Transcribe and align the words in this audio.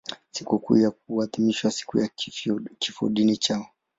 Sikukuu 0.31 0.77
yao 0.77 0.93
huadhimishwa 1.07 1.71
siku 1.71 1.97
ya 1.99 2.07
kifodini 2.79 3.37
chao. 3.37 3.67